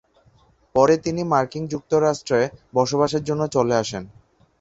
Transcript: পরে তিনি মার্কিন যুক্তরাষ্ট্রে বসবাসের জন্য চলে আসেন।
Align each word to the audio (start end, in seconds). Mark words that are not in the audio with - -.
পরে 0.75 0.95
তিনি 0.97 1.21
মার্কিন 1.31 1.63
যুক্তরাষ্ট্রে 1.67 2.39
বসবাসের 2.73 3.23
জন্য 3.23 3.41
চলে 3.55 3.75
আসেন। 3.75 4.03